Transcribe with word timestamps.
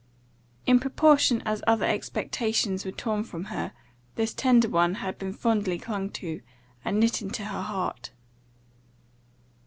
In 0.65 0.79
proportion 0.79 1.43
as 1.45 1.61
other 1.67 1.85
expectations 1.85 2.83
were 2.85 2.91
torn 2.91 3.23
from 3.23 3.43
her, 3.53 3.71
this 4.15 4.33
tender 4.33 4.67
one 4.67 4.95
had 4.95 5.19
been 5.19 5.31
fondly 5.31 5.77
clung 5.77 6.09
to, 6.13 6.41
and 6.83 6.99
knit 6.99 7.21
into 7.21 7.45
her 7.45 7.61
heart. 7.61 8.09